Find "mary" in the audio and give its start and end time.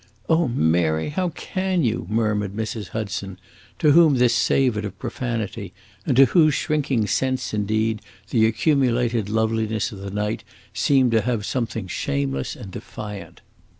0.47-1.09